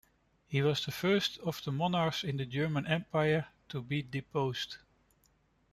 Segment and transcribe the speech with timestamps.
[0.47, 4.77] He was the first of the monarchs in the German Empire to be deposed.